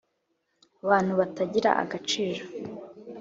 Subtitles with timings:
[0.83, 2.41] abantu batagira agaciro,